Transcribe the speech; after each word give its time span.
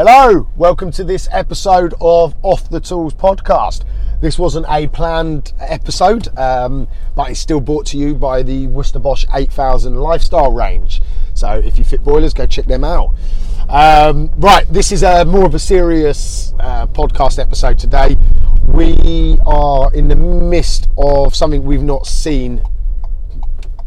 Hello, 0.00 0.46
welcome 0.56 0.92
to 0.92 1.02
this 1.02 1.28
episode 1.32 1.92
of 2.00 2.36
Off 2.44 2.70
the 2.70 2.78
Tools 2.78 3.14
podcast. 3.14 3.82
This 4.20 4.38
wasn't 4.38 4.66
a 4.68 4.86
planned 4.86 5.52
episode, 5.58 6.28
um, 6.38 6.86
but 7.16 7.32
it's 7.32 7.40
still 7.40 7.58
brought 7.58 7.86
to 7.86 7.98
you 7.98 8.14
by 8.14 8.44
the 8.44 8.68
Worcester 8.68 9.00
Bosch 9.00 9.26
8000 9.34 9.96
lifestyle 9.96 10.52
range. 10.52 11.02
So 11.34 11.50
if 11.50 11.78
you 11.78 11.84
fit 11.84 12.04
boilers, 12.04 12.32
go 12.32 12.46
check 12.46 12.66
them 12.66 12.84
out. 12.84 13.12
Um, 13.68 14.30
right, 14.36 14.72
this 14.72 14.92
is 14.92 15.02
a 15.02 15.24
more 15.24 15.46
of 15.46 15.56
a 15.56 15.58
serious 15.58 16.52
uh, 16.60 16.86
podcast 16.86 17.40
episode 17.40 17.76
today. 17.76 18.16
We 18.68 19.36
are 19.44 19.92
in 19.92 20.06
the 20.06 20.14
midst 20.14 20.88
of 20.96 21.34
something 21.34 21.64
we've 21.64 21.82
not 21.82 22.06
seen 22.06 22.62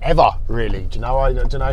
ever 0.02 0.32
really. 0.48 0.82
Do 0.84 0.96
you 0.96 1.02
know? 1.02 1.18
I 1.18 1.34
don't 1.34 1.54
know. 1.54 1.72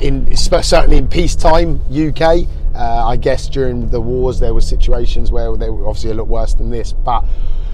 In 0.00 0.36
certainly 0.36 0.98
in 0.98 1.08
peacetime 1.08 1.80
UK, 1.90 2.46
uh, 2.74 3.06
I 3.06 3.16
guess 3.16 3.48
during 3.48 3.88
the 3.90 4.00
wars 4.00 4.40
there 4.40 4.54
were 4.54 4.60
situations 4.60 5.32
where 5.32 5.56
they 5.56 5.70
were 5.70 5.86
obviously 5.86 6.10
a 6.10 6.14
lot 6.14 6.28
worse 6.28 6.54
than 6.54 6.70
this, 6.70 6.92
but. 6.92 7.24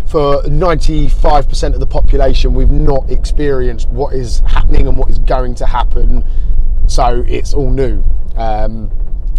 For 0.06 0.40
95% 0.44 1.74
of 1.74 1.80
the 1.80 1.86
population, 1.86 2.54
we've 2.54 2.70
not 2.70 3.10
experienced 3.10 3.88
what 3.88 4.14
is 4.14 4.38
happening 4.46 4.86
and 4.86 4.96
what 4.96 5.10
is 5.10 5.18
going 5.18 5.56
to 5.56 5.66
happen. 5.66 6.22
So 6.86 7.24
it's 7.26 7.52
all 7.52 7.72
new. 7.72 8.04
Um, 8.36 8.88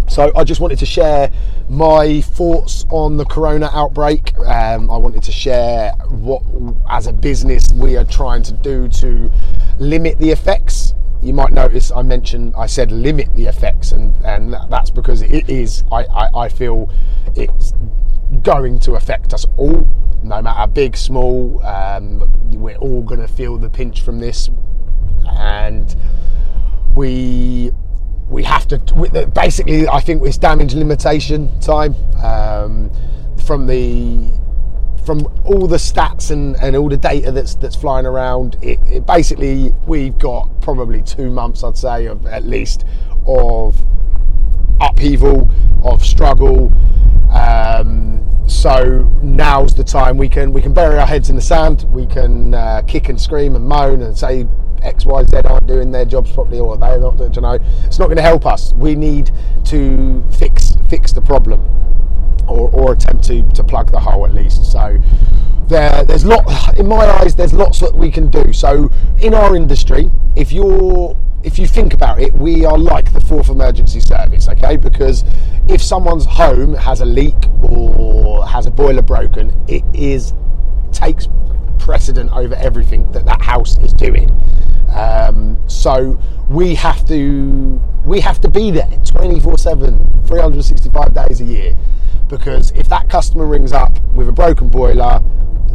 so 0.09 0.31
I 0.35 0.43
just 0.45 0.61
wanted 0.61 0.79
to 0.79 0.85
share 0.85 1.31
my 1.69 2.21
thoughts 2.21 2.85
on 2.89 3.17
the 3.17 3.25
corona 3.25 3.69
outbreak. 3.73 4.37
Um, 4.39 4.89
I 4.89 4.97
wanted 4.97 5.21
to 5.23 5.31
share 5.31 5.91
what, 6.09 6.43
as 6.89 7.07
a 7.07 7.13
business, 7.13 7.71
we 7.73 7.97
are 7.97 8.05
trying 8.05 8.41
to 8.43 8.53
do 8.53 8.87
to 8.87 9.31
limit 9.79 10.17
the 10.19 10.31
effects. 10.31 10.93
You 11.21 11.33
might 11.33 11.51
notice 11.51 11.91
I 11.91 12.03
mentioned 12.03 12.53
I 12.55 12.67
said 12.67 12.91
limit 12.91 13.33
the 13.35 13.45
effects, 13.45 13.91
and, 13.91 14.15
and 14.23 14.55
that's 14.69 14.89
because 14.91 15.21
it 15.21 15.49
is. 15.49 15.83
I, 15.91 16.03
I, 16.05 16.39
I 16.41 16.49
feel 16.49 16.91
it's 17.35 17.73
going 18.43 18.79
to 18.79 18.93
affect 18.93 19.33
us 19.33 19.45
all, 19.57 19.87
no 20.23 20.41
matter 20.41 20.71
big, 20.71 20.95
small. 20.95 21.63
Um, 21.65 22.31
we're 22.51 22.77
all 22.77 23.01
going 23.01 23.21
to 23.21 23.27
feel 23.27 23.57
the 23.57 23.69
pinch 23.69 24.01
from 24.01 24.19
this, 24.19 24.49
and 25.27 25.95
we 26.95 27.71
we 28.29 28.43
have 28.43 28.67
to 28.67 28.77
basically. 29.33 29.87
I 29.87 29.99
think 29.99 30.23
it's 30.23 30.37
damage 30.37 30.75
limitation 30.75 31.59
time 31.59 31.95
um, 32.23 32.91
from 33.45 33.65
the 33.65 34.31
from 35.07 35.25
all 35.45 35.67
the 35.67 35.77
stats 35.77 36.31
and, 36.31 36.57
and 36.61 36.75
all 36.75 36.89
the 36.89 36.97
data 36.97 37.31
that's 37.31 37.55
that's 37.55 37.77
flying 37.77 38.05
around, 38.05 38.57
it, 38.61 38.77
it, 38.89 39.05
basically 39.05 39.73
we've 39.87 40.17
got 40.17 40.49
probably 40.59 41.01
two 41.01 41.31
months, 41.31 41.63
I'd 41.63 41.77
say, 41.77 42.07
of 42.07 42.25
at 42.25 42.43
least 42.43 42.83
of 43.25 43.81
upheaval, 44.81 45.47
of 45.85 46.05
struggle. 46.05 46.73
Um, 47.31 48.21
so 48.49 49.09
now's 49.21 49.73
the 49.73 49.83
time 49.85 50.17
we 50.17 50.27
can 50.27 50.51
we 50.51 50.61
can 50.61 50.73
bury 50.73 50.99
our 50.99 51.07
heads 51.07 51.29
in 51.29 51.37
the 51.37 51.41
sand. 51.41 51.85
We 51.93 52.05
can 52.05 52.53
uh, 52.53 52.81
kick 52.85 53.07
and 53.07 53.19
scream 53.19 53.55
and 53.55 53.65
moan 53.65 54.01
and 54.01 54.17
say 54.17 54.45
X, 54.81 55.05
Y, 55.05 55.23
Z 55.23 55.37
aren't 55.45 55.67
doing 55.67 55.89
their 55.89 56.03
jobs 56.03 56.33
properly, 56.33 56.59
or 56.59 56.75
they're 56.75 56.99
not. 56.99 57.17
You 57.17 57.41
know, 57.41 57.57
it's 57.85 57.97
not 57.97 58.07
going 58.07 58.17
to 58.17 58.23
help 58.23 58.45
us. 58.45 58.73
We 58.73 58.93
need 58.93 59.31
to 59.67 60.21
fix 60.37 60.75
fix 60.89 61.13
the 61.13 61.21
problem 61.21 61.76
or, 62.47 62.69
or 62.69 62.93
attempt 62.93 63.25
to, 63.25 63.43
to 63.51 63.63
plug 63.63 63.91
the 63.91 63.99
hole 63.99 64.25
at 64.25 64.33
least. 64.33 64.71
So 64.71 64.97
there, 65.67 66.03
there's 66.05 66.25
lot 66.25 66.45
in 66.77 66.87
my 66.87 67.05
eyes. 67.05 67.35
There's 67.35 67.53
lots 67.53 67.79
that 67.79 67.95
we 67.95 68.11
can 68.11 68.29
do. 68.29 68.53
So 68.53 68.91
in 69.21 69.33
our 69.33 69.55
industry, 69.55 70.09
if 70.35 70.51
you're 70.51 71.17
if 71.43 71.59
you 71.59 71.67
think 71.67 71.93
about 71.93 72.19
it, 72.19 72.33
we 72.33 72.65
are 72.65 72.77
like 72.77 73.13
the 73.13 73.21
fourth 73.21 73.49
emergency 73.49 74.01
service, 74.01 74.49
okay? 74.49 74.75
Because 74.75 75.23
if 75.69 75.81
someone's 75.81 76.25
home 76.25 76.73
has 76.73 76.99
a 76.99 77.05
leak 77.05 77.35
or 77.61 78.45
has 78.45 78.65
a 78.65 78.71
boiler 78.71 79.03
broken, 79.03 79.53
it 79.67 79.83
is 79.93 80.33
takes 80.91 81.27
precedent 81.79 82.31
over 82.33 82.55
everything 82.55 83.09
that 83.11 83.25
that 83.25 83.41
house 83.41 83.77
is 83.77 83.93
doing. 83.93 84.29
Um, 84.93 85.57
so 85.67 86.19
we 86.49 86.75
have 86.75 87.05
to 87.07 87.81
we 88.03 88.19
have 88.21 88.41
to 88.41 88.49
be 88.49 88.71
there 88.71 88.89
24 89.05 89.57
7 89.57 90.23
365 90.25 91.13
days 91.13 91.41
a 91.41 91.43
year 91.43 91.77
because 92.27 92.71
if 92.71 92.87
that 92.89 93.09
customer 93.09 93.45
rings 93.45 93.71
up 93.71 93.99
with 94.13 94.27
a 94.27 94.31
broken 94.31 94.69
boiler, 94.69 95.21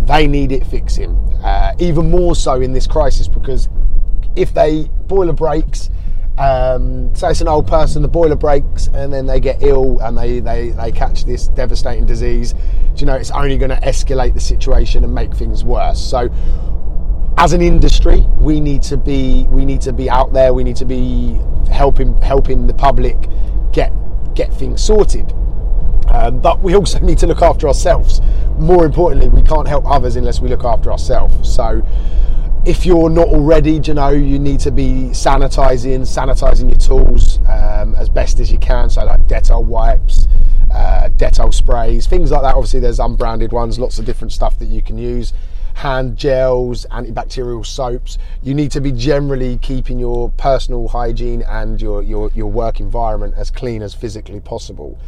they 0.06 0.26
need 0.26 0.52
it 0.52 0.66
fixing. 0.66 1.10
Uh, 1.42 1.74
even 1.78 2.10
more 2.10 2.34
so 2.34 2.60
in 2.60 2.72
this 2.72 2.86
crisis 2.86 3.26
because 3.26 3.68
if 4.36 4.54
they 4.54 4.88
boiler 5.06 5.32
breaks, 5.32 5.90
um, 6.38 7.14
say 7.14 7.30
it's 7.30 7.40
an 7.40 7.48
old 7.48 7.66
person, 7.66 8.00
the 8.00 8.08
boiler 8.08 8.36
breaks 8.36 8.86
and 8.88 9.12
then 9.12 9.26
they 9.26 9.40
get 9.40 9.62
ill 9.62 10.00
and 10.00 10.16
they, 10.16 10.40
they, 10.40 10.70
they 10.70 10.90
catch 10.90 11.24
this 11.24 11.48
devastating 11.48 12.06
disease, 12.06 12.54
you 12.96 13.06
know, 13.06 13.14
it's 13.14 13.30
only 13.30 13.58
going 13.58 13.70
to 13.70 13.80
escalate 13.80 14.34
the 14.34 14.40
situation 14.40 15.04
and 15.04 15.14
make 15.14 15.34
things 15.34 15.64
worse. 15.64 16.00
So 16.00 16.30
as 17.36 17.52
an 17.52 17.60
industry, 17.60 18.20
we 18.38 18.60
need 18.60 18.82
to 18.82 18.96
be 18.96 19.46
we 19.50 19.64
need 19.64 19.80
to 19.82 19.92
be 19.92 20.08
out 20.08 20.32
there. 20.32 20.52
We 20.52 20.62
need 20.62 20.76
to 20.76 20.84
be 20.84 21.40
helping 21.70 22.16
helping 22.18 22.66
the 22.66 22.74
public 22.74 23.16
get 23.72 23.92
get 24.34 24.52
things 24.52 24.82
sorted. 24.84 25.32
Um, 26.12 26.40
but 26.40 26.60
we 26.60 26.74
also 26.74 26.98
need 27.00 27.18
to 27.18 27.26
look 27.26 27.42
after 27.42 27.66
ourselves. 27.66 28.20
More 28.58 28.84
importantly, 28.84 29.28
we 29.28 29.42
can't 29.42 29.66
help 29.66 29.84
others 29.86 30.16
unless 30.16 30.40
we 30.40 30.48
look 30.48 30.64
after 30.64 30.92
ourselves. 30.92 31.52
So, 31.52 31.84
if 32.64 32.86
you're 32.86 33.10
not 33.10 33.26
already, 33.26 33.80
you 33.82 33.94
know, 33.94 34.10
you 34.10 34.38
need 34.38 34.60
to 34.60 34.70
be 34.70 35.08
sanitizing, 35.10 36.02
sanitizing 36.02 36.68
your 36.68 36.78
tools 36.78 37.38
um, 37.48 37.96
as 37.96 38.08
best 38.08 38.38
as 38.38 38.52
you 38.52 38.58
can. 38.58 38.88
So, 38.88 39.04
like 39.04 39.26
Dettol 39.26 39.64
wipes, 39.64 40.28
uh, 40.70 41.08
Dettol 41.16 41.52
sprays, 41.52 42.06
things 42.06 42.30
like 42.30 42.42
that. 42.42 42.54
Obviously, 42.54 42.78
there's 42.78 43.00
unbranded 43.00 43.52
ones, 43.52 43.78
lots 43.78 43.98
of 43.98 44.04
different 44.04 44.32
stuff 44.32 44.58
that 44.60 44.66
you 44.66 44.80
can 44.80 44.96
use. 44.96 45.32
Hand 45.74 46.16
gels, 46.16 46.86
antibacterial 46.90 47.64
soaps. 47.66 48.18
You 48.42 48.54
need 48.54 48.70
to 48.72 48.80
be 48.80 48.92
generally 48.92 49.58
keeping 49.58 49.98
your 49.98 50.30
personal 50.30 50.86
hygiene 50.86 51.42
and 51.42 51.80
your, 51.80 52.02
your, 52.02 52.30
your 52.34 52.50
work 52.50 52.78
environment 52.78 53.34
as 53.36 53.50
clean 53.50 53.82
as 53.82 53.94
physically 53.94 54.38
possible. 54.38 54.98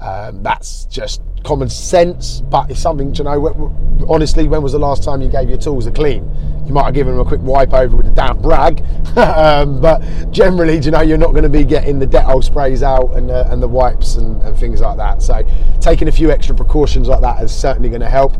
Um, 0.00 0.42
that's 0.42 0.84
just 0.86 1.22
common 1.44 1.68
sense, 1.68 2.40
but 2.42 2.70
it's 2.70 2.80
something 2.80 3.12
to 3.14 3.22
know. 3.22 3.72
Honestly, 4.08 4.46
when 4.48 4.62
was 4.62 4.72
the 4.72 4.78
last 4.78 5.02
time 5.02 5.22
you 5.22 5.28
gave 5.28 5.48
your 5.48 5.58
tools 5.58 5.86
a 5.86 5.92
clean? 5.92 6.28
You 6.66 6.74
might 6.74 6.86
have 6.86 6.94
given 6.94 7.16
them 7.16 7.24
a 7.24 7.28
quick 7.28 7.40
wipe 7.42 7.72
over 7.72 7.96
with 7.96 8.06
a 8.06 8.10
damp 8.10 8.44
rag, 8.44 8.82
um, 9.16 9.80
but 9.80 10.00
generally, 10.32 10.78
you 10.78 10.90
know, 10.90 11.00
you're 11.00 11.16
not 11.16 11.30
going 11.30 11.44
to 11.44 11.48
be 11.48 11.64
getting 11.64 11.98
the 11.98 12.06
Dettol 12.06 12.42
sprays 12.42 12.82
out 12.82 13.16
and, 13.16 13.30
uh, 13.30 13.48
and 13.48 13.62
the 13.62 13.68
wipes 13.68 14.16
and, 14.16 14.42
and, 14.42 14.58
things 14.58 14.80
like 14.80 14.96
that. 14.96 15.22
So, 15.22 15.46
taking 15.80 16.08
a 16.08 16.12
few 16.12 16.30
extra 16.30 16.54
precautions 16.54 17.08
like 17.08 17.20
that 17.20 17.42
is 17.42 17.54
certainly 17.54 17.88
going 17.88 18.00
to 18.00 18.10
help. 18.10 18.36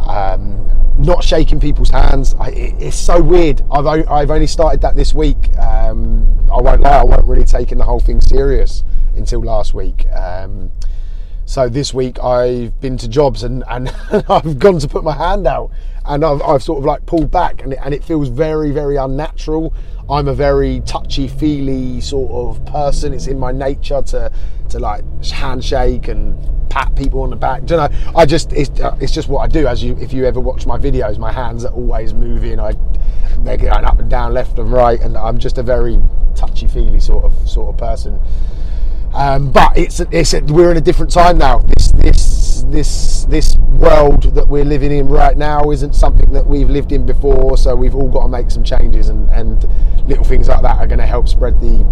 Um, 0.00 0.70
not 0.96 1.24
shaking 1.24 1.58
people's 1.58 1.90
hands. 1.90 2.34
I, 2.38 2.50
it's 2.50 2.96
so 2.96 3.20
weird. 3.20 3.62
I've, 3.72 3.86
I've 3.86 4.30
only 4.30 4.46
started 4.46 4.80
that 4.82 4.94
this 4.94 5.12
week. 5.12 5.56
Um, 5.58 6.38
I 6.52 6.60
won't 6.60 6.82
lie, 6.82 6.98
I 6.98 7.04
wasn't 7.04 7.26
really 7.26 7.44
taking 7.44 7.78
the 7.78 7.84
whole 7.84 7.98
thing 7.98 8.20
serious 8.20 8.84
until 9.16 9.42
last 9.42 9.74
week. 9.74 10.06
Um, 10.12 10.70
so 11.46 11.68
this 11.68 11.92
week 11.92 12.22
I've 12.22 12.80
been 12.80 12.96
to 12.98 13.08
jobs 13.08 13.42
and, 13.42 13.64
and 13.68 13.88
I've 14.28 14.58
gone 14.58 14.78
to 14.78 14.88
put 14.88 15.04
my 15.04 15.14
hand 15.14 15.46
out 15.46 15.70
and 16.06 16.24
I've, 16.24 16.42
I've 16.42 16.62
sort 16.62 16.78
of 16.78 16.84
like 16.84 17.04
pulled 17.06 17.30
back 17.30 17.62
and 17.62 17.72
it, 17.72 17.78
and 17.82 17.94
it 17.94 18.04
feels 18.04 18.28
very, 18.28 18.70
very 18.70 18.96
unnatural. 18.96 19.74
I'm 20.08 20.28
a 20.28 20.34
very 20.34 20.80
touchy 20.80 21.28
feely 21.28 22.00
sort 22.00 22.30
of 22.30 22.64
person. 22.66 23.14
It's 23.14 23.26
in 23.26 23.38
my 23.38 23.52
nature 23.52 24.02
to, 24.02 24.32
to 24.70 24.78
like 24.78 25.04
handshake 25.24 26.08
and 26.08 26.38
pat 26.68 26.94
people 26.96 27.22
on 27.22 27.30
the 27.30 27.36
back. 27.36 27.64
Do 27.64 27.74
you 27.74 27.80
know, 27.80 27.88
I 28.14 28.26
just, 28.26 28.52
it's, 28.52 28.80
uh, 28.80 28.96
it's 29.00 29.12
just 29.12 29.28
what 29.28 29.40
I 29.40 29.46
do. 29.46 29.66
As 29.66 29.82
you, 29.82 29.96
if 29.98 30.12
you 30.12 30.26
ever 30.26 30.40
watch 30.40 30.66
my 30.66 30.78
videos, 30.78 31.18
my 31.18 31.32
hands 31.32 31.64
are 31.64 31.72
always 31.72 32.12
moving. 32.12 32.60
I, 32.60 32.74
they're 33.38 33.56
going 33.56 33.84
up 33.84 33.98
and 33.98 34.10
down, 34.10 34.34
left 34.34 34.58
and 34.58 34.70
right. 34.70 35.00
And 35.00 35.16
I'm 35.16 35.38
just 35.38 35.56
a 35.56 35.62
very 35.62 36.00
touchy 36.34 36.68
feely 36.68 37.00
sort 37.00 37.24
of, 37.24 37.48
sort 37.48 37.72
of 37.72 37.78
person. 37.78 38.20
Um, 39.14 39.52
but 39.52 39.78
it's 39.78 40.00
it's 40.00 40.34
we're 40.50 40.72
in 40.72 40.76
a 40.76 40.80
different 40.80 41.12
time 41.12 41.38
now. 41.38 41.58
This 41.58 41.92
this 41.92 42.64
this 42.68 43.24
this 43.26 43.56
world 43.56 44.34
that 44.34 44.48
we're 44.48 44.64
living 44.64 44.90
in 44.90 45.06
right 45.06 45.36
now 45.36 45.70
isn't 45.70 45.94
something 45.94 46.32
that 46.32 46.44
we've 46.44 46.68
lived 46.68 46.90
in 46.90 47.06
before. 47.06 47.56
So 47.56 47.76
we've 47.76 47.94
all 47.94 48.10
got 48.10 48.24
to 48.24 48.28
make 48.28 48.50
some 48.50 48.64
changes, 48.64 49.08
and, 49.08 49.30
and 49.30 49.64
little 50.08 50.24
things 50.24 50.48
like 50.48 50.62
that 50.62 50.78
are 50.78 50.86
going 50.88 50.98
to 50.98 51.06
help 51.06 51.28
spread 51.28 51.60
the 51.60 51.86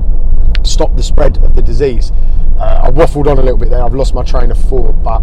stop 0.65 0.97
the 0.97 1.03
spread 1.03 1.39
of 1.39 1.55
the 1.55 1.63
disease. 1.63 2.11
Uh, 2.59 2.83
I 2.85 2.91
waffled 2.91 3.29
on 3.29 3.39
a 3.39 3.43
little 3.43 3.59
bit 3.59 3.71
there. 3.71 3.83
I've 3.83 3.95
lost 3.95 4.15
my 4.15 4.25
train 4.25 4.51
of 4.51 4.59
thought, 4.59 5.01
but 5.05 5.23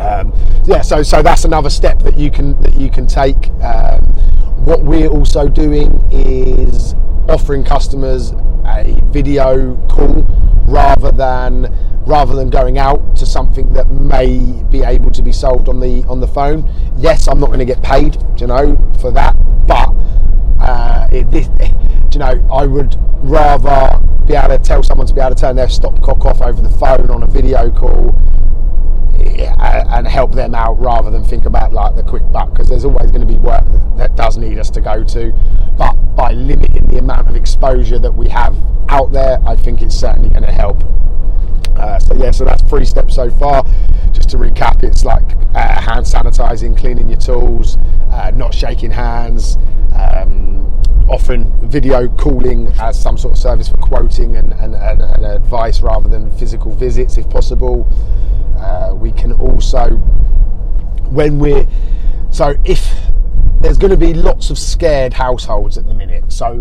um, 0.00 0.32
yeah. 0.64 0.80
So 0.80 1.02
so 1.02 1.20
that's 1.20 1.44
another 1.44 1.70
step 1.70 1.98
that 2.00 2.16
you 2.16 2.30
can 2.30 2.60
that 2.62 2.80
you 2.80 2.90
can 2.90 3.06
take. 3.06 3.50
Um, 3.62 4.00
what 4.64 4.82
we're 4.84 5.08
also 5.08 5.48
doing 5.48 6.08
is 6.10 6.94
offering 7.28 7.62
customers 7.62 8.32
a 8.64 8.98
video 9.06 9.76
call 9.88 10.26
rather 10.68 11.10
than 11.10 11.74
rather 12.06 12.34
than 12.34 12.48
going 12.48 12.78
out 12.78 13.16
to 13.16 13.26
something 13.26 13.72
that 13.74 13.90
may 13.90 14.38
be 14.70 14.82
able 14.82 15.10
to 15.10 15.22
be 15.22 15.32
solved 15.32 15.68
on 15.68 15.80
the 15.80 16.04
on 16.04 16.20
the 16.20 16.28
phone. 16.28 16.70
Yes, 16.96 17.28
I'm 17.28 17.40
not 17.40 17.46
going 17.46 17.58
to 17.58 17.64
get 17.64 17.82
paid, 17.82 18.16
you 18.38 18.46
know, 18.46 18.76
for 19.00 19.10
that, 19.12 19.34
but 19.66 19.94
uh, 20.60 21.06
it, 21.12 21.26
it, 21.32 21.72
you 22.12 22.18
know, 22.20 22.46
I 22.52 22.66
would 22.66 22.96
rather 23.20 24.00
be 24.26 24.34
able 24.34 24.48
to 24.48 24.58
tell 24.58 24.82
someone 24.82 25.06
to 25.06 25.14
be 25.14 25.20
able 25.20 25.34
to 25.34 25.40
turn 25.40 25.56
their 25.56 25.66
stopcock 25.66 26.24
off 26.24 26.40
over 26.42 26.60
the 26.60 26.70
phone 26.70 27.10
on 27.10 27.22
a 27.22 27.26
video 27.26 27.70
call 27.70 28.14
and 29.18 30.06
help 30.06 30.32
them 30.32 30.54
out 30.54 30.78
rather 30.80 31.10
than 31.10 31.24
think 31.24 31.44
about 31.44 31.72
like 31.72 31.96
the 31.96 32.02
quick 32.02 32.22
buck 32.30 32.50
because 32.50 32.68
there's 32.68 32.84
always 32.84 33.10
going 33.10 33.20
to 33.20 33.26
be 33.26 33.38
work 33.38 33.64
that, 33.72 33.96
that, 33.96 34.16
does 34.16 34.36
need 34.36 34.58
us 34.58 34.70
to 34.70 34.80
go 34.80 35.02
to 35.02 35.32
but 35.76 35.94
by 36.14 36.32
limiting 36.32 36.86
the 36.86 36.98
amount 36.98 37.28
of 37.28 37.34
exposure 37.34 37.98
that 37.98 38.12
we 38.12 38.28
have 38.28 38.54
out 38.88 39.12
there 39.12 39.38
I 39.46 39.56
think 39.56 39.82
it's 39.82 39.94
certainly 39.94 40.28
going 40.30 40.44
to 40.44 40.52
help. 40.52 40.82
Uh, 41.76 41.98
so 41.98 42.14
yeah 42.16 42.30
so 42.30 42.44
that's 42.44 42.62
three 42.62 42.84
steps 42.84 43.14
so 43.14 43.30
far. 43.30 43.64
Just 44.12 44.30
to 44.30 44.36
recap 44.38 44.82
it's 44.82 45.04
like 45.04 45.36
uh, 45.54 45.80
hand 45.80 46.04
sanitizing 46.04 46.76
cleaning 46.76 47.08
your 47.08 47.18
tools 47.18 47.76
uh, 48.10 48.30
not 48.34 48.54
shaking 48.54 48.90
hands 48.90 49.56
um, 49.94 50.48
offering 51.08 51.52
video 51.68 52.08
calling 52.16 52.66
as 52.80 53.00
some 53.00 53.16
sort 53.16 53.32
of 53.32 53.38
service 53.38 53.68
for 53.68 53.76
quoting 53.78 54.36
and, 54.36 54.52
and, 54.54 54.74
and, 54.74 55.00
and 55.00 55.24
advice 55.24 55.80
rather 55.80 56.08
than 56.08 56.30
physical 56.32 56.70
visits 56.72 57.16
if 57.16 57.28
possible. 57.30 57.86
Uh, 58.58 58.92
we 58.94 59.12
can 59.12 59.32
also, 59.32 59.90
when 61.10 61.38
we're, 61.38 61.66
so 62.30 62.54
if 62.64 63.07
there's 63.60 63.78
going 63.78 63.90
to 63.90 63.96
be 63.96 64.14
lots 64.14 64.50
of 64.50 64.58
scared 64.58 65.12
households 65.12 65.76
at 65.78 65.86
the 65.86 65.94
minute. 65.94 66.32
So, 66.32 66.60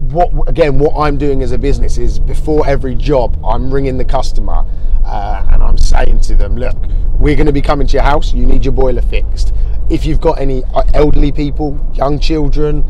what 0.00 0.30
again, 0.48 0.78
what 0.78 0.94
I'm 0.96 1.16
doing 1.16 1.42
as 1.42 1.52
a 1.52 1.58
business 1.58 1.96
is 1.98 2.18
before 2.18 2.66
every 2.66 2.94
job, 2.94 3.38
I'm 3.44 3.72
ringing 3.72 3.96
the 3.96 4.04
customer 4.04 4.64
uh, 5.04 5.46
and 5.50 5.62
I'm 5.62 5.78
saying 5.78 6.20
to 6.20 6.36
them, 6.36 6.56
look, 6.56 6.76
we're 7.18 7.36
going 7.36 7.46
to 7.46 7.52
be 7.52 7.62
coming 7.62 7.86
to 7.86 7.92
your 7.94 8.02
house. 8.02 8.34
You 8.34 8.46
need 8.46 8.64
your 8.64 8.72
boiler 8.72 9.02
fixed. 9.02 9.54
If 9.90 10.04
you've 10.04 10.20
got 10.20 10.38
any 10.38 10.64
uh, 10.74 10.82
elderly 10.92 11.32
people, 11.32 11.78
young 11.94 12.18
children, 12.18 12.84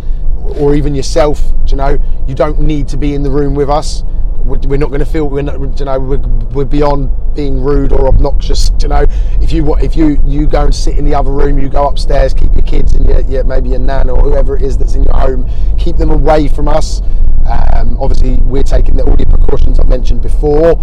or 0.59 0.75
even 0.75 0.95
yourself, 0.95 1.41
you 1.69 1.77
know, 1.77 1.99
you 2.27 2.35
don't 2.35 2.61
need 2.61 2.89
to 2.89 2.97
be 2.97 3.15
in 3.15 3.23
the 3.23 3.31
room 3.31 3.55
with 3.55 3.71
us 3.71 4.03
we're 4.44 4.76
not 4.76 4.88
going 4.88 5.00
to 5.00 5.06
feel 5.06 5.29
we're 5.29 5.43
not, 5.43 5.58
you 5.79 5.85
know 5.85 5.99
we're, 5.99 6.19
we're, 6.52 6.64
beyond 6.64 7.11
being 7.35 7.62
rude 7.62 7.93
or 7.93 8.08
obnoxious 8.08 8.70
you 8.81 8.88
know. 8.88 9.06
If 9.41 9.52
you 9.52 9.75
if 9.76 9.96
you 9.96 10.23
you 10.26 10.46
go 10.46 10.64
and 10.64 10.75
sit 10.75 10.99
in 10.99 11.05
the 11.05 11.14
other 11.14 11.31
room 11.31 11.58
you 11.58 11.69
go 11.69 11.88
upstairs 11.88 12.35
keep 12.35 12.52
your 12.52 12.62
kids 12.62 12.94
and 12.94 13.08
your, 13.08 13.20
your 13.20 13.44
maybe 13.44 13.70
your 13.70 13.79
nan 13.79 14.11
or 14.11 14.20
whoever 14.20 14.56
it 14.56 14.62
is 14.62 14.76
that's 14.76 14.94
in 14.94 15.05
your 15.05 15.14
home 15.14 15.49
keep 15.79 15.96
them 15.96 16.11
away 16.11 16.49
from 16.49 16.69
us. 16.69 17.00
Um, 17.46 17.99
obviously 18.00 18.37
we're 18.44 18.62
taking 18.62 18.96
the, 18.96 19.05
all 19.05 19.17
the 19.17 19.26
precautions 19.26 19.79
I've 19.79 19.88
mentioned 19.88 20.23
before 20.23 20.76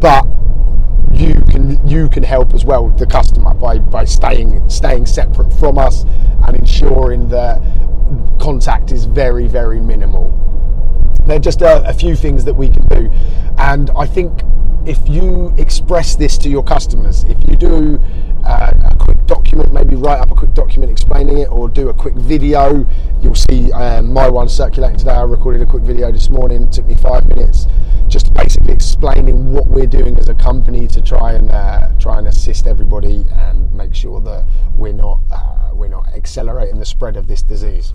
but 0.00 0.26
you 1.12 1.34
can 1.50 1.86
you 1.88 2.08
can 2.08 2.22
help 2.22 2.54
as 2.54 2.64
well 2.64 2.88
the 2.90 3.06
customer 3.06 3.54
by 3.54 3.78
by 3.78 4.04
staying 4.04 4.68
staying 4.68 5.06
separate 5.06 5.52
from 5.54 5.78
us 5.78 6.04
and 6.46 6.56
ensuring 6.56 7.28
that 7.28 7.60
contact 8.38 8.92
is 8.92 9.06
very 9.06 9.48
very 9.48 9.80
minimal 9.80 10.37
they're 11.28 11.38
just 11.38 11.62
a, 11.62 11.86
a 11.88 11.92
few 11.92 12.16
things 12.16 12.44
that 12.44 12.54
we 12.54 12.68
can 12.68 12.86
do. 12.88 13.10
And 13.58 13.90
I 13.96 14.06
think 14.06 14.42
if 14.86 15.06
you 15.08 15.54
express 15.58 16.16
this 16.16 16.38
to 16.38 16.48
your 16.48 16.62
customers, 16.62 17.24
if 17.24 17.36
you 17.48 17.56
do 17.56 18.00
uh, 18.44 18.72
a 18.90 18.96
quick 18.96 19.26
document, 19.26 19.72
maybe 19.72 19.94
write 19.94 20.20
up 20.20 20.30
a 20.30 20.34
quick 20.34 20.54
document 20.54 20.90
explaining 20.90 21.38
it, 21.38 21.50
or 21.50 21.68
do 21.68 21.90
a 21.90 21.94
quick 21.94 22.14
video, 22.14 22.86
you'll 23.20 23.34
see 23.34 23.70
um, 23.72 24.10
my 24.12 24.28
one 24.28 24.48
circulating 24.48 24.96
today. 24.96 25.10
I 25.10 25.22
recorded 25.22 25.60
a 25.60 25.66
quick 25.66 25.82
video 25.82 26.10
this 26.10 26.30
morning. 26.30 26.62
It 26.62 26.72
took 26.72 26.86
me 26.86 26.94
five 26.94 27.26
minutes, 27.26 27.66
just 28.06 28.32
basically 28.32 28.72
explaining 28.72 29.52
what 29.52 29.66
we're 29.66 29.86
doing 29.86 30.16
as 30.18 30.30
a 30.30 30.34
company 30.34 30.86
to 30.88 31.02
try 31.02 31.32
and 31.32 31.50
uh, 31.50 31.90
try 31.98 32.18
and 32.18 32.26
assist 32.26 32.66
everybody 32.66 33.26
and 33.32 33.70
make 33.74 33.94
sure 33.94 34.20
that 34.20 34.46
we're 34.74 34.94
not 34.94 35.20
uh, 35.30 35.70
we're 35.74 35.88
not 35.88 36.08
accelerating 36.14 36.78
the 36.78 36.86
spread 36.86 37.16
of 37.16 37.26
this 37.26 37.42
disease. 37.42 37.92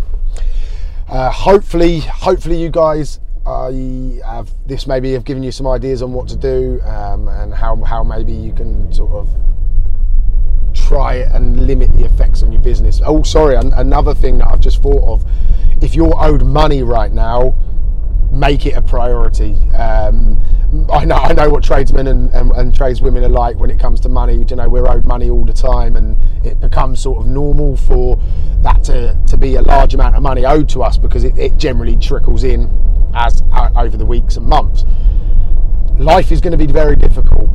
Uh, 1.07 1.29
hopefully, 1.31 1.99
hopefully 1.99 2.61
you 2.61 2.69
guys 2.69 3.19
I 3.45 4.21
have 4.25 4.49
this 4.65 4.87
maybe 4.87 5.11
have 5.13 5.25
given 5.25 5.43
you 5.43 5.51
some 5.51 5.67
ideas 5.67 6.01
on 6.01 6.13
what 6.13 6.29
to 6.29 6.37
do 6.37 6.79
um, 6.83 7.27
and 7.27 7.53
how 7.53 7.75
how 7.83 8.03
maybe 8.03 8.31
you 8.31 8.53
can 8.53 8.91
sort 8.93 9.11
of 9.11 9.29
try 10.73 11.15
and 11.15 11.67
limit 11.67 11.91
the 11.93 12.05
effects 12.05 12.41
on 12.41 12.51
your 12.51 12.61
business. 12.61 13.01
Oh, 13.05 13.21
sorry, 13.23 13.55
another 13.55 14.13
thing 14.13 14.37
that 14.37 14.47
I've 14.47 14.61
just 14.61 14.81
thought 14.81 15.03
of: 15.03 15.25
if 15.81 15.93
you're 15.93 16.15
owed 16.23 16.43
money 16.43 16.83
right 16.83 17.11
now, 17.11 17.55
make 18.33 18.65
it 18.65 18.71
a 18.71 18.81
priority. 18.81 19.57
Um, 19.75 20.41
I 20.91 21.05
know 21.05 21.15
I 21.15 21.33
know 21.33 21.49
what 21.49 21.63
tradesmen 21.63 22.07
and, 22.07 22.31
and, 22.33 22.51
and, 22.51 22.73
tradeswomen 22.73 23.23
are 23.23 23.29
like 23.29 23.57
when 23.57 23.69
it 23.69 23.79
comes 23.79 23.99
to 24.01 24.09
money. 24.09 24.33
You 24.35 24.55
know, 24.55 24.67
we're 24.67 24.89
owed 24.89 25.05
money 25.05 25.29
all 25.29 25.45
the 25.45 25.53
time, 25.53 25.95
and 25.95 26.17
it 26.43 26.59
becomes 26.59 26.99
sort 26.99 27.19
of 27.19 27.27
normal 27.27 27.77
for 27.77 28.19
that 28.63 28.83
to, 28.85 29.17
to 29.27 29.37
be 29.37 29.55
a 29.55 29.61
large 29.61 29.93
amount 29.93 30.15
of 30.15 30.23
money 30.23 30.45
owed 30.45 30.67
to 30.69 30.81
us 30.81 30.97
because 30.97 31.23
it, 31.23 31.37
it 31.37 31.57
generally 31.57 31.95
trickles 31.95 32.43
in 32.43 32.69
as 33.13 33.43
uh, 33.51 33.69
over 33.75 33.97
the 33.97 34.05
weeks 34.05 34.35
and 34.35 34.47
months. 34.47 34.83
Life 35.99 36.31
is 36.31 36.41
going 36.41 36.57
to 36.57 36.57
be 36.57 36.71
very 36.71 36.95
difficult. 36.95 37.49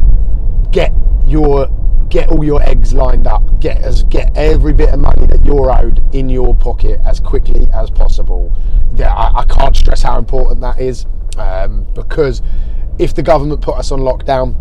Get 0.70 0.92
your 1.26 1.68
get 2.08 2.30
all 2.30 2.44
your 2.44 2.62
eggs 2.62 2.94
lined 2.94 3.26
up. 3.26 3.60
Get 3.60 3.78
as 3.78 4.02
get 4.04 4.36
every 4.36 4.72
bit 4.72 4.90
of 4.90 5.00
money 5.00 5.26
that 5.26 5.44
you're 5.44 5.70
owed 5.70 6.02
in 6.14 6.28
your 6.28 6.54
pocket 6.54 7.00
as 7.04 7.20
quickly 7.20 7.66
as 7.72 7.90
possible. 7.90 8.54
Yeah, 8.94 9.12
I, 9.14 9.40
I 9.40 9.44
can't 9.44 9.76
stress 9.76 10.02
how 10.02 10.18
important 10.18 10.60
that 10.60 10.80
is 10.80 11.06
um, 11.36 11.86
because 11.94 12.42
if 12.98 13.14
the 13.14 13.22
government 13.22 13.60
put 13.60 13.76
us 13.76 13.92
on 13.92 14.00
lockdown, 14.00 14.56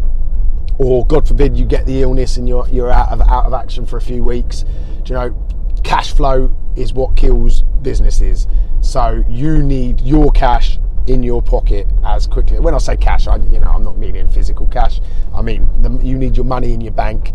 or 0.80 1.06
God 1.08 1.28
forbid 1.28 1.58
you 1.58 1.66
get 1.66 1.86
the 1.86 2.02
illness 2.04 2.38
and 2.38 2.48
you're 2.48 2.68
you're 2.70 2.92
out 2.92 3.10
of 3.10 3.22
out 3.22 3.46
of 3.46 3.54
action 3.54 3.86
for 3.86 3.98
a 3.98 4.02
few 4.02 4.24
weeks, 4.24 4.64
do 5.04 5.14
you 5.14 5.16
know, 5.16 5.48
cash 5.84 6.14
flow 6.14 6.56
is 6.76 6.94
what 6.94 7.16
kills 7.16 7.64
businesses. 7.82 8.48
So 8.82 9.24
you 9.28 9.64
need 9.64 10.02
your 10.02 10.32
cash 10.32 10.78
in 11.08 11.24
your 11.24 11.42
pocket 11.42 11.88
as 12.06 12.28
quickly. 12.28 12.60
When 12.60 12.74
I 12.74 12.78
say 12.78 12.98
cash, 12.98 13.28
I 13.28 13.38
you 13.38 13.60
know 13.60 13.72
I'm 13.72 13.82
not 13.82 13.98
meaning 13.98 14.28
physical 14.28 14.68
cash. 14.68 15.00
I 15.34 15.42
mean 15.42 15.70
the, 15.82 16.06
you 16.06 16.18
need 16.18 16.36
your 16.36 16.46
money 16.46 16.74
in 16.74 16.82
your 16.82 16.92
bank. 16.92 17.32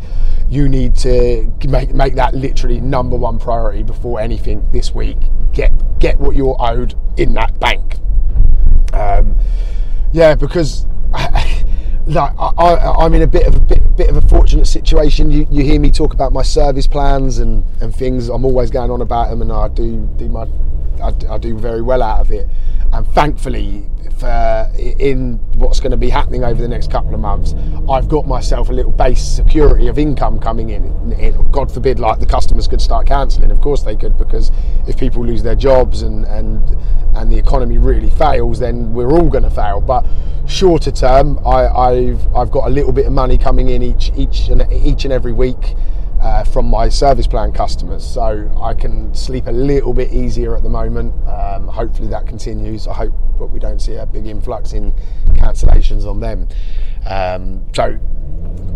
You 0.49 0.69
need 0.69 0.95
to 0.97 1.51
make 1.67 1.95
make 1.95 2.15
that 2.15 2.35
literally 2.35 2.81
number 2.81 3.17
one 3.17 3.39
priority 3.39 3.83
before 3.83 4.21
anything 4.21 4.67
this 4.73 4.95
week. 4.95 5.19
Get 5.53 5.73
get 5.99 6.19
what 6.21 6.37
you're 6.37 6.57
owed 6.61 6.95
in 7.17 7.35
that 7.35 7.59
bank. 7.59 7.97
Um, 8.93 9.37
yeah, 10.13 10.35
because. 10.35 10.87
like 12.07 12.33
I, 12.37 13.05
am 13.05 13.15
in 13.15 13.23
a 13.23 13.29
bit 13.29 13.47
of 13.47 13.55
a 13.55 13.61
bit, 13.61 13.97
bit 13.97 14.11
of 14.11 14.17
a 14.17 14.23
fortunate 14.23 14.67
situation. 14.67 15.31
You, 15.31 15.47
you 15.53 15.63
hear 15.63 15.79
me 15.79 15.91
talk 15.91 16.15
about 16.15 16.33
my 16.33 16.43
service 16.43 16.89
plans 16.89 17.39
and, 17.39 17.65
and 17.81 17.95
things. 17.95 18.29
I'm 18.29 18.45
always 18.45 18.71
going 18.71 18.91
on 18.91 19.03
about 19.03 19.31
them, 19.31 19.41
and 19.41 19.53
I 19.53 19.69
do 19.69 20.01
do 20.17 20.29
my 20.29 20.47
I, 21.01 21.13
I 21.31 21.39
do 21.39 21.57
very 21.57 21.81
well 21.81 22.03
out 22.03 22.21
of 22.21 22.33
it 22.33 22.49
and 22.93 23.07
thankfully 23.09 23.89
for 24.19 24.71
in 24.77 25.35
what's 25.55 25.81
going 25.81 25.91
to 25.91 25.97
be 25.97 26.11
happening 26.11 26.45
over 26.45 26.61
the 26.61 26.69
next 26.69 26.91
couple 26.91 27.15
of 27.15 27.21
months 27.21 27.55
i've 27.91 28.09
got 28.09 28.27
myself 28.27 28.69
a 28.69 28.73
little 28.73 28.93
base 28.93 29.23
security 29.23 29.89
of 29.89 29.99
income 29.99 30.39
coming 30.39 30.71
in. 30.71 30.93
God 31.51 31.73
forbid 31.73 31.99
like 31.99 32.19
the 32.19 32.27
customers 32.27 32.67
could 32.67 32.81
start 32.81 33.07
cancelling. 33.07 33.51
Of 33.51 33.61
course 33.61 33.83
they 33.83 33.97
could 33.97 34.17
because 34.17 34.51
if 34.87 34.97
people 34.99 35.25
lose 35.25 35.43
their 35.43 35.55
jobs 35.55 36.03
and 36.03 36.25
and 36.27 36.77
and 37.15 37.31
the 37.31 37.39
economy 37.39 37.79
really 37.79 38.11
fails 38.11 38.59
then 38.59 38.93
we're 38.95 39.11
all 39.11 39.29
going 39.29 39.45
to 39.45 39.51
fail. 39.51 39.81
But 39.81 40.07
shorter 40.47 40.91
term 40.91 41.39
I, 41.47 41.63
have 41.93 42.35
I've 42.35 42.51
got 42.51 42.67
a 42.67 42.71
little 42.71 42.93
bit 42.93 43.07
of 43.07 43.13
money 43.13 43.39
coming 43.39 43.69
in 43.69 43.83
each 43.83 44.13
each 44.17 44.49
and 44.49 44.67
each 44.73 45.05
and 45.05 45.13
every 45.13 45.33
week 45.33 45.75
uh, 46.23 46.45
from 46.45 46.67
my 46.67 46.89
service 46.89 47.27
plan 47.27 47.53
customers. 47.53 48.07
So 48.07 48.51
I 48.63 48.75
can 48.75 49.15
sleep 49.15 49.47
a 49.47 49.53
little 49.53 49.93
bit 49.93 50.13
easier 50.13 50.57
at 50.57 50.63
the 50.63 50.69
moment. 50.69 51.13
Um, 51.29 51.69
hopefully 51.69 52.09
that 52.09 52.27
continues. 52.27 52.87
I 52.87 52.95
hope 52.95 53.15
but 53.39 53.51
we 53.51 53.59
don't 53.59 53.81
see 53.81 53.95
a 53.97 54.07
big 54.07 54.27
influx 54.27 54.73
in 54.73 54.93
cancellations 55.35 56.07
on 56.07 56.21
them. 56.21 56.49
Um, 57.07 57.65
so 57.75 57.99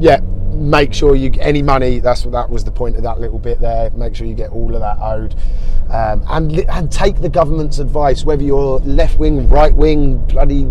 yeah, 0.00 0.18
make 0.50 0.92
sure 0.92 1.14
you 1.14 1.28
get 1.28 1.46
any 1.46 1.62
money. 1.62 2.00
That's 2.00 2.24
what 2.24 2.32
that 2.32 2.50
was 2.50 2.64
the 2.64 2.72
point 2.72 2.96
of 2.96 3.04
that 3.04 3.20
little 3.20 3.38
bit 3.38 3.60
there. 3.60 3.90
Make 3.90 4.16
sure 4.16 4.26
you 4.26 4.34
get 4.34 4.50
all 4.50 4.74
of 4.74 4.80
that 4.80 4.98
owed, 4.98 5.36
um, 5.90 6.24
and 6.28 6.58
and 6.68 6.90
take 6.90 7.20
the 7.20 7.28
government's 7.28 7.78
advice. 7.78 8.24
Whether 8.24 8.42
you're 8.42 8.80
left 8.80 9.20
wing, 9.20 9.48
right 9.48 9.74
wing, 9.74 10.18
bloody 10.26 10.66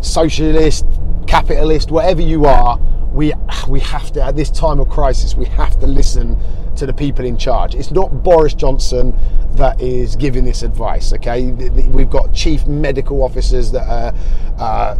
socialist, 0.00 0.86
capitalist, 1.26 1.90
whatever 1.90 2.22
you 2.22 2.46
are, 2.46 2.80
we 3.12 3.32
we 3.68 3.80
have 3.80 4.12
to 4.12 4.22
at 4.22 4.36
this 4.36 4.50
time 4.50 4.80
of 4.80 4.88
crisis 4.88 5.34
we 5.34 5.44
have 5.46 5.78
to 5.80 5.86
listen 5.86 6.36
to 6.76 6.86
the 6.86 6.92
people 6.92 7.24
in 7.24 7.36
charge. 7.36 7.74
It's 7.74 7.90
not 7.90 8.22
Boris 8.22 8.54
Johnson 8.54 9.14
that 9.56 9.80
is 9.80 10.16
giving 10.16 10.44
this 10.44 10.62
advice. 10.62 11.12
Okay, 11.12 11.52
we've 11.52 12.08
got 12.08 12.32
chief 12.32 12.66
medical 12.66 13.22
officers 13.22 13.70
that 13.72 13.86
are 13.86 14.14
uh, 14.58 14.96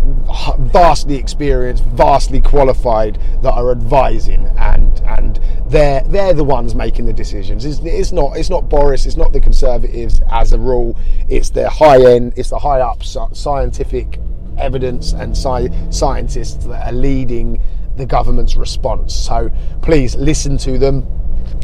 vastly 0.58 1.16
experienced, 1.16 1.84
vastly 1.84 2.40
qualified 2.40 3.18
that 3.42 3.54
are 3.54 3.70
advising, 3.70 4.46
and 4.58 5.00
and 5.06 5.40
they're 5.66 6.02
they're 6.02 6.34
the 6.34 6.44
ones 6.44 6.74
making 6.74 7.06
the 7.06 7.12
decisions. 7.12 7.64
It's, 7.64 7.80
it's 7.80 8.12
not 8.12 8.36
it's 8.36 8.50
not 8.50 8.68
Boris. 8.68 9.06
It's 9.06 9.16
not 9.16 9.32
the 9.32 9.40
Conservatives 9.40 10.20
as 10.30 10.52
a 10.52 10.58
rule. 10.58 10.96
It's 11.28 11.50
the 11.50 11.70
high 11.70 12.02
end. 12.04 12.34
It's 12.36 12.50
the 12.50 12.58
high 12.58 12.80
up 12.80 13.02
scientific 13.02 14.18
evidence 14.58 15.12
and 15.12 15.32
sci- 15.32 15.70
scientists 15.90 16.66
that 16.66 16.86
are 16.86 16.92
leading 16.92 17.62
the 17.96 18.06
government's 18.06 18.56
response. 18.56 19.14
So 19.14 19.50
please 19.82 20.14
listen 20.16 20.56
to 20.58 20.78
them. 20.78 21.06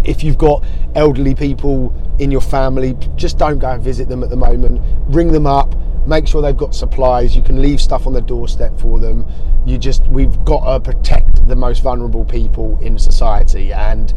If 0.05 0.23
you've 0.23 0.39
got 0.39 0.65
elderly 0.95 1.35
people 1.35 1.95
in 2.19 2.31
your 2.31 2.41
family, 2.41 2.97
just 3.17 3.39
don't 3.39 3.59
go 3.59 3.71
and 3.71 3.83
visit 3.83 4.09
them 4.09 4.23
at 4.23 4.31
the 4.31 4.37
moment. 4.37 4.81
Ring 5.09 5.33
them 5.33 5.47
up, 5.47 5.75
make 6.07 6.27
sure 6.27 6.43
they've 6.43 6.57
got 6.57 6.75
supplies. 6.75 7.35
You 7.37 7.43
can 7.43 7.61
leave 7.61 7.81
stuff 7.81 8.07
on 8.07 8.13
the 8.13 8.21
doorstep 8.21 8.79
for 8.79 8.99
them. 8.99 9.27
You 9.67 9.79
just, 9.79 10.07
we've 10.09 10.45
got 10.45 10.73
to 10.73 10.93
protect 10.93 11.47
the 11.49 11.57
most 11.57 11.83
vulnerable 11.83 12.25
people 12.25 12.79
in 12.81 12.99
society. 12.99 13.73
And 13.73 14.13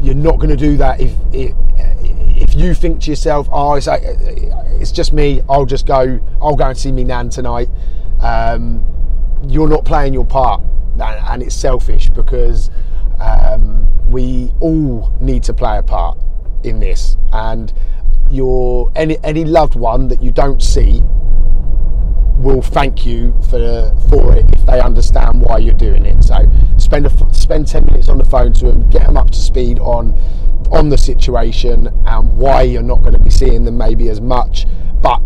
you're 0.00 0.14
not 0.14 0.36
going 0.38 0.50
to 0.50 0.56
do 0.56 0.76
that 0.78 1.00
if, 1.00 1.12
if, 1.32 1.52
if 1.76 2.54
you 2.54 2.74
think 2.74 3.02
to 3.02 3.10
yourself, 3.10 3.48
oh, 3.50 3.74
it's, 3.74 3.88
it's 3.90 4.92
just 4.92 5.12
me, 5.12 5.42
I'll 5.48 5.66
just 5.66 5.86
go, 5.86 6.20
I'll 6.40 6.56
go 6.56 6.68
and 6.68 6.78
see 6.78 6.92
me 6.92 7.04
nan 7.04 7.30
tonight. 7.30 7.68
Um, 8.20 8.84
you're 9.46 9.68
not 9.68 9.84
playing 9.84 10.14
your 10.14 10.24
part 10.24 10.62
and 11.00 11.42
it's 11.42 11.54
selfish 11.54 12.08
because 12.10 12.70
um, 13.20 13.88
we 14.10 14.52
all 14.60 15.12
need 15.20 15.42
to 15.44 15.54
play 15.54 15.78
a 15.78 15.82
part 15.82 16.18
in 16.62 16.80
this. 16.80 17.16
And 17.32 17.72
your 18.30 18.90
any 18.96 19.18
any 19.22 19.44
loved 19.44 19.74
one 19.74 20.08
that 20.08 20.22
you 20.22 20.30
don't 20.30 20.62
see 20.62 21.02
will 22.38 22.62
thank 22.62 23.06
you 23.06 23.34
for 23.48 23.94
for 24.08 24.34
it 24.34 24.44
if 24.54 24.66
they 24.66 24.80
understand 24.80 25.40
why 25.40 25.58
you're 25.58 25.74
doing 25.74 26.04
it. 26.04 26.22
So 26.22 26.50
spend 26.78 27.06
a, 27.06 27.34
spend 27.34 27.68
10 27.68 27.86
minutes 27.86 28.08
on 28.08 28.18
the 28.18 28.24
phone 28.24 28.52
to 28.54 28.66
them 28.66 28.88
get 28.90 29.06
them 29.06 29.16
up 29.16 29.30
to 29.30 29.38
speed 29.38 29.78
on 29.80 30.18
on 30.70 30.88
the 30.88 30.98
situation 30.98 31.88
and 32.06 32.36
why 32.36 32.62
you're 32.62 32.82
not 32.82 33.02
going 33.02 33.12
to 33.12 33.18
be 33.18 33.30
seeing 33.30 33.64
them 33.64 33.76
maybe 33.76 34.08
as 34.08 34.20
much 34.20 34.66
but 35.00 35.20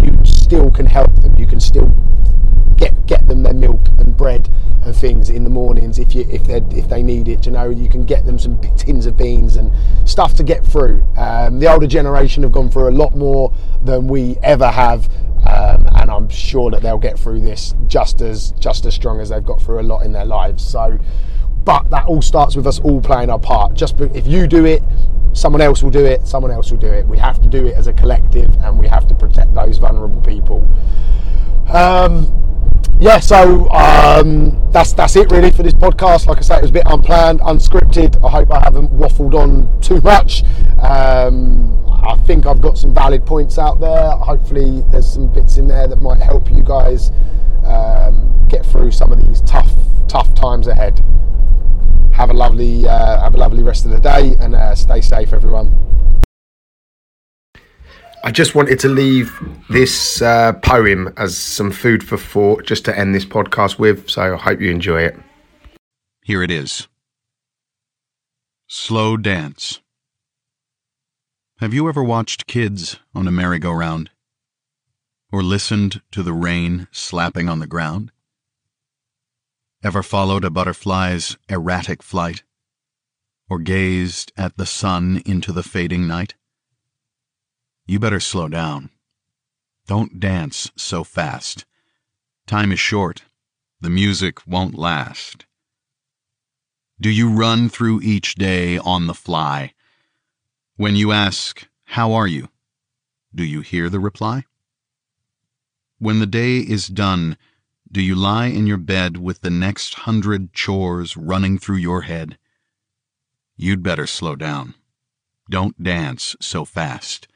you 0.00 0.18
still 0.24 0.70
can 0.70 0.86
help 0.86 1.14
them. 1.22 1.36
You 1.38 1.46
can 1.46 1.60
still 1.60 1.92
get 2.76 3.06
get 3.06 3.26
them 3.28 3.42
their 3.42 3.54
milk 3.54 3.88
and 3.98 4.16
bread 4.16 4.48
and 4.88 4.96
things 4.96 5.30
in 5.30 5.44
the 5.44 5.50
mornings 5.50 5.98
if 5.98 6.14
you 6.14 6.26
if 6.28 6.44
they 6.44 6.56
if 6.76 6.88
they 6.88 7.02
need 7.02 7.28
it. 7.28 7.46
You 7.46 7.52
know, 7.52 7.68
you 7.68 7.88
can 7.88 8.04
get 8.04 8.24
them 8.24 8.38
some 8.38 8.60
tins 8.76 9.06
of 9.06 9.16
beans 9.16 9.56
and 9.56 9.70
stuff 10.08 10.34
to 10.34 10.42
get 10.42 10.64
through. 10.64 11.06
Um, 11.16 11.58
the 11.58 11.70
older 11.72 11.86
generation 11.86 12.42
have 12.42 12.52
gone 12.52 12.70
through 12.70 12.88
a 12.88 12.96
lot 12.96 13.14
more 13.14 13.52
than 13.82 14.08
we 14.08 14.36
ever 14.42 14.70
have, 14.70 15.08
um, 15.46 15.86
and 15.94 16.10
I'm 16.10 16.28
sure 16.28 16.70
that 16.70 16.82
they'll 16.82 16.98
get 16.98 17.18
through 17.18 17.40
this 17.40 17.74
just 17.86 18.20
as 18.20 18.52
just 18.52 18.86
as 18.86 18.94
strong 18.94 19.20
as 19.20 19.28
they've 19.28 19.44
got 19.44 19.62
through 19.62 19.80
a 19.80 19.82
lot 19.82 20.04
in 20.04 20.12
their 20.12 20.26
lives. 20.26 20.66
So, 20.66 20.98
but 21.64 21.88
that 21.90 22.06
all 22.06 22.22
starts 22.22 22.56
with 22.56 22.66
us 22.66 22.80
all 22.80 23.00
playing 23.00 23.30
our 23.30 23.38
part. 23.38 23.74
Just 23.74 24.00
if 24.00 24.26
you 24.26 24.46
do 24.46 24.64
it, 24.64 24.82
someone 25.34 25.60
else 25.60 25.82
will 25.82 25.90
do 25.90 26.04
it. 26.04 26.26
Someone 26.26 26.50
else 26.50 26.70
will 26.70 26.78
do 26.78 26.92
it. 26.92 27.06
We 27.06 27.18
have 27.18 27.40
to 27.42 27.48
do 27.48 27.66
it 27.66 27.74
as 27.74 27.86
a 27.86 27.92
collective, 27.92 28.56
and 28.62 28.78
we 28.78 28.88
have 28.88 29.06
to 29.08 29.14
protect 29.14 29.54
those 29.54 29.78
vulnerable 29.78 30.22
people. 30.22 30.66
Um, 31.68 32.34
yeah, 33.00 33.20
so 33.20 33.68
um, 33.70 34.70
that's 34.72 34.92
that's 34.92 35.14
it 35.16 35.30
really 35.30 35.50
for 35.50 35.62
this 35.62 35.72
podcast. 35.72 36.26
Like 36.26 36.38
I 36.38 36.40
say, 36.40 36.56
it 36.56 36.62
was 36.62 36.70
a 36.70 36.74
bit 36.74 36.82
unplanned, 36.86 37.40
unscripted. 37.40 38.24
I 38.24 38.30
hope 38.30 38.50
I 38.50 38.60
haven't 38.60 38.92
waffled 38.92 39.34
on 39.34 39.80
too 39.80 40.00
much. 40.00 40.42
Um, 40.80 41.84
I 42.02 42.16
think 42.26 42.46
I've 42.46 42.60
got 42.60 42.76
some 42.76 42.92
valid 42.92 43.24
points 43.24 43.58
out 43.58 43.80
there. 43.80 44.10
Hopefully, 44.10 44.82
there's 44.90 45.08
some 45.12 45.32
bits 45.32 45.58
in 45.58 45.68
there 45.68 45.86
that 45.86 46.00
might 46.00 46.20
help 46.20 46.50
you 46.50 46.62
guys 46.62 47.12
um, 47.64 48.46
get 48.48 48.66
through 48.66 48.90
some 48.90 49.12
of 49.12 49.24
these 49.26 49.42
tough 49.42 49.72
tough 50.08 50.34
times 50.34 50.66
ahead. 50.66 51.04
Have 52.12 52.30
a 52.30 52.34
lovely 52.34 52.86
uh, 52.86 53.20
have 53.20 53.34
a 53.34 53.38
lovely 53.38 53.62
rest 53.62 53.84
of 53.84 53.92
the 53.92 54.00
day 54.00 54.34
and 54.40 54.54
uh, 54.54 54.74
stay 54.74 55.00
safe, 55.00 55.32
everyone. 55.32 55.87
I 58.24 58.32
just 58.32 58.54
wanted 58.54 58.80
to 58.80 58.88
leave 58.88 59.32
this 59.70 60.20
uh, 60.20 60.52
poem 60.54 61.12
as 61.16 61.36
some 61.36 61.70
food 61.70 62.02
for 62.06 62.18
thought 62.18 62.66
just 62.66 62.84
to 62.86 62.98
end 62.98 63.14
this 63.14 63.24
podcast 63.24 63.78
with, 63.78 64.10
so 64.10 64.34
I 64.34 64.36
hope 64.36 64.60
you 64.60 64.70
enjoy 64.70 65.02
it. 65.02 65.16
Here 66.24 66.42
it 66.42 66.50
is 66.50 66.88
Slow 68.66 69.16
Dance. 69.16 69.80
Have 71.60 71.72
you 71.72 71.88
ever 71.88 72.02
watched 72.02 72.46
kids 72.46 72.98
on 73.14 73.26
a 73.26 73.32
merry-go-round? 73.32 74.10
Or 75.30 75.42
listened 75.42 76.02
to 76.12 76.22
the 76.22 76.32
rain 76.32 76.88
slapping 76.90 77.48
on 77.48 77.60
the 77.60 77.66
ground? 77.66 78.10
Ever 79.82 80.02
followed 80.02 80.44
a 80.44 80.50
butterfly's 80.50 81.36
erratic 81.48 82.02
flight? 82.02 82.42
Or 83.48 83.58
gazed 83.58 84.32
at 84.36 84.56
the 84.56 84.66
sun 84.66 85.22
into 85.24 85.52
the 85.52 85.62
fading 85.62 86.06
night? 86.06 86.34
You 87.90 87.98
better 87.98 88.20
slow 88.20 88.48
down. 88.48 88.90
Don't 89.86 90.20
dance 90.20 90.70
so 90.76 91.04
fast. 91.04 91.64
Time 92.46 92.70
is 92.70 92.78
short. 92.78 93.22
The 93.80 93.88
music 93.88 94.46
won't 94.46 94.74
last. 94.74 95.46
Do 97.00 97.08
you 97.08 97.30
run 97.30 97.70
through 97.70 98.02
each 98.02 98.34
day 98.34 98.76
on 98.76 99.06
the 99.06 99.14
fly? 99.14 99.72
When 100.76 100.96
you 100.96 101.12
ask, 101.12 101.66
How 101.84 102.12
are 102.12 102.26
you? 102.26 102.50
Do 103.34 103.42
you 103.42 103.62
hear 103.62 103.88
the 103.88 104.00
reply? 104.00 104.44
When 105.98 106.18
the 106.18 106.26
day 106.26 106.58
is 106.58 106.88
done, 106.88 107.38
do 107.90 108.02
you 108.02 108.14
lie 108.14 108.48
in 108.48 108.66
your 108.66 108.76
bed 108.76 109.16
with 109.16 109.40
the 109.40 109.48
next 109.50 109.94
hundred 110.04 110.52
chores 110.52 111.16
running 111.16 111.56
through 111.56 111.76
your 111.76 112.02
head? 112.02 112.36
You'd 113.56 113.82
better 113.82 114.06
slow 114.06 114.36
down. 114.36 114.74
Don't 115.48 115.82
dance 115.82 116.36
so 116.38 116.66
fast. 116.66 117.28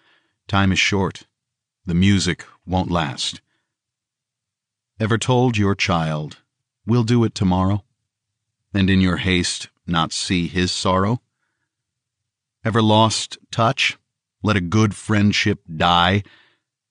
Time 0.48 0.72
is 0.72 0.78
short. 0.78 1.26
The 1.86 1.94
music 1.94 2.44
won't 2.66 2.90
last. 2.90 3.40
Ever 5.00 5.18
told 5.18 5.56
your 5.56 5.74
child, 5.74 6.38
We'll 6.84 7.04
do 7.04 7.22
it 7.24 7.34
tomorrow, 7.34 7.84
and 8.74 8.90
in 8.90 9.00
your 9.00 9.18
haste 9.18 9.68
not 9.86 10.12
see 10.12 10.48
his 10.48 10.72
sorrow? 10.72 11.22
Ever 12.64 12.82
lost 12.82 13.38
touch? 13.50 13.98
Let 14.42 14.56
a 14.56 14.60
good 14.60 14.96
friendship 14.96 15.62
die, 15.76 16.24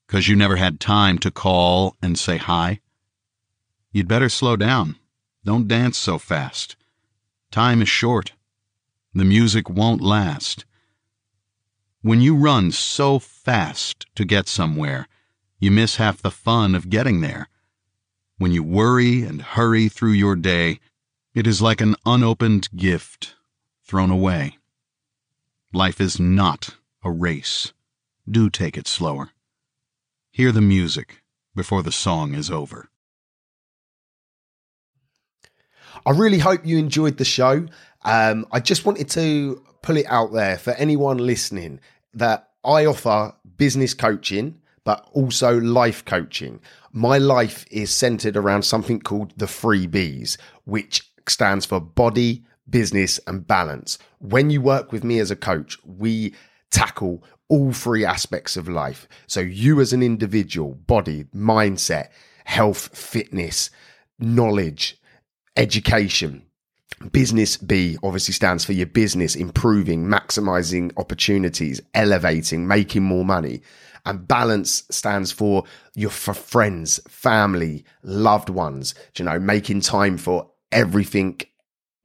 'cause 0.07 0.27
you 0.29 0.35
never 0.35 0.55
had 0.55 0.79
time 0.79 1.17
to 1.19 1.31
call 1.31 1.97
and 2.01 2.17
say 2.17 2.37
hi? 2.37 2.79
You'd 3.91 4.07
better 4.07 4.29
slow 4.29 4.55
down. 4.55 4.97
Don't 5.43 5.67
dance 5.67 5.97
so 5.97 6.17
fast. 6.17 6.77
Time 7.51 7.81
is 7.81 7.89
short. 7.89 8.33
The 9.13 9.25
music 9.25 9.69
won't 9.69 10.01
last. 10.01 10.63
When 12.03 12.19
you 12.19 12.35
run 12.35 12.71
so 12.71 13.19
fast 13.19 14.07
to 14.15 14.25
get 14.25 14.47
somewhere, 14.47 15.07
you 15.59 15.69
miss 15.69 15.97
half 15.97 16.19
the 16.19 16.31
fun 16.31 16.73
of 16.73 16.89
getting 16.89 17.21
there. 17.21 17.47
When 18.39 18.51
you 18.51 18.63
worry 18.63 19.21
and 19.21 19.39
hurry 19.39 19.87
through 19.87 20.13
your 20.13 20.35
day, 20.35 20.79
it 21.35 21.45
is 21.45 21.61
like 21.61 21.79
an 21.79 21.95
unopened 22.03 22.69
gift 22.75 23.35
thrown 23.85 24.09
away. 24.09 24.57
Life 25.73 26.01
is 26.01 26.19
not 26.19 26.75
a 27.03 27.11
race. 27.11 27.71
Do 28.27 28.49
take 28.49 28.77
it 28.77 28.87
slower. 28.87 29.29
Hear 30.31 30.51
the 30.51 30.59
music 30.59 31.21
before 31.55 31.83
the 31.83 31.91
song 31.91 32.33
is 32.33 32.49
over. 32.49 32.89
I 36.03 36.11
really 36.11 36.39
hope 36.39 36.65
you 36.65 36.79
enjoyed 36.79 37.17
the 37.17 37.25
show. 37.25 37.67
Um, 38.03 38.47
I 38.51 38.59
just 38.59 38.87
wanted 38.87 39.07
to 39.11 39.61
pull 39.81 39.97
it 39.97 40.05
out 40.07 40.31
there 40.33 40.57
for 40.57 40.71
anyone 40.71 41.17
listening 41.17 41.79
that 42.13 42.49
I 42.63 42.85
offer 42.85 43.33
business 43.57 43.93
coaching, 43.93 44.61
but 44.83 45.07
also 45.13 45.59
life 45.59 46.03
coaching. 46.05 46.59
My 46.91 47.17
life 47.17 47.65
is 47.71 47.93
centered 47.93 48.35
around 48.35 48.63
something 48.63 48.99
called 48.99 49.33
the 49.37 49.47
three 49.47 49.87
B's, 49.87 50.37
which 50.65 51.09
stands 51.27 51.65
for 51.65 51.79
body, 51.79 52.43
business, 52.69 53.19
and 53.27 53.45
balance. 53.45 53.97
When 54.19 54.49
you 54.49 54.61
work 54.61 54.91
with 54.91 55.03
me 55.03 55.19
as 55.19 55.31
a 55.31 55.35
coach, 55.35 55.77
we 55.85 56.33
tackle 56.71 57.23
all 57.47 57.73
three 57.73 58.05
aspects 58.05 58.55
of 58.57 58.69
life. 58.69 59.07
So, 59.27 59.41
you 59.41 59.81
as 59.81 59.93
an 59.93 60.01
individual, 60.01 60.75
body, 60.75 61.25
mindset, 61.35 62.07
health, 62.45 62.95
fitness, 62.97 63.69
knowledge, 64.19 64.99
education, 65.57 66.43
Business 67.09 67.57
B 67.57 67.97
obviously 68.03 68.33
stands 68.33 68.63
for 68.63 68.73
your 68.73 68.85
business 68.85 69.35
improving, 69.35 70.05
maximizing 70.05 70.91
opportunities, 70.97 71.81
elevating, 71.93 72.67
making 72.67 73.03
more 73.03 73.25
money. 73.25 73.61
And 74.05 74.27
balance 74.27 74.83
stands 74.89 75.31
for 75.31 75.63
your 75.93 76.09
for 76.09 76.33
friends, 76.33 76.99
family, 77.07 77.85
loved 78.03 78.49
ones, 78.49 78.95
you 79.17 79.25
know, 79.25 79.39
making 79.39 79.81
time 79.81 80.17
for 80.17 80.49
everything 80.71 81.39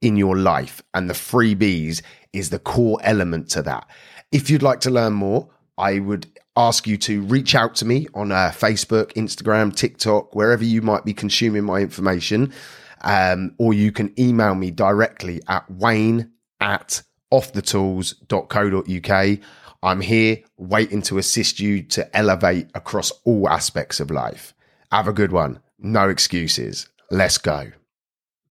in 0.01 0.15
your 0.15 0.37
life. 0.37 0.83
And 0.93 1.09
the 1.09 1.15
three 1.15 1.55
B's 1.55 2.01
is 2.33 2.49
the 2.49 2.59
core 2.59 2.99
element 3.03 3.49
to 3.51 3.61
that. 3.63 3.87
If 4.31 4.49
you'd 4.49 4.63
like 4.63 4.79
to 4.81 4.91
learn 4.91 5.13
more, 5.13 5.49
I 5.77 5.99
would 5.99 6.27
ask 6.55 6.87
you 6.87 6.97
to 6.97 7.21
reach 7.21 7.55
out 7.55 7.75
to 7.75 7.85
me 7.85 8.07
on 8.13 8.31
uh, 8.31 8.51
Facebook, 8.53 9.13
Instagram, 9.13 9.75
TikTok, 9.75 10.35
wherever 10.35 10.63
you 10.63 10.81
might 10.81 11.05
be 11.05 11.13
consuming 11.13 11.63
my 11.63 11.79
information. 11.79 12.53
Um, 13.01 13.53
or 13.57 13.73
you 13.73 13.91
can 13.91 14.13
email 14.19 14.55
me 14.55 14.71
directly 14.71 15.41
at 15.47 15.69
wayne 15.69 16.31
at 16.59 17.03
offthetools.co.uk. 17.31 19.39
I'm 19.83 20.01
here 20.01 20.37
waiting 20.57 21.01
to 21.03 21.17
assist 21.17 21.59
you 21.59 21.83
to 21.83 22.17
elevate 22.17 22.69
across 22.73 23.11
all 23.23 23.47
aspects 23.47 23.99
of 23.99 24.09
life. 24.09 24.53
Have 24.91 25.07
a 25.07 25.13
good 25.13 25.31
one. 25.31 25.59
No 25.79 26.09
excuses. 26.09 26.89
Let's 27.11 27.37
go. 27.37 27.71